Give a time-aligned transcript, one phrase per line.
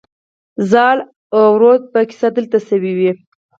[0.71, 0.97] زال
[1.35, 3.11] او رودابه کیسه دلته شوې